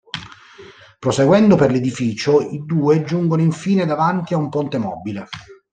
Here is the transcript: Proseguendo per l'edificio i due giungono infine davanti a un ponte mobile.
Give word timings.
Proseguendo 0.97 1.55
per 1.55 1.69
l'edificio 1.69 2.41
i 2.41 2.65
due 2.65 3.03
giungono 3.03 3.43
infine 3.43 3.85
davanti 3.85 4.33
a 4.33 4.37
un 4.37 4.49
ponte 4.49 4.79
mobile. 4.79 5.27